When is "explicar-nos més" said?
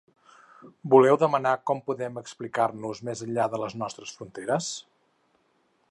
2.23-3.23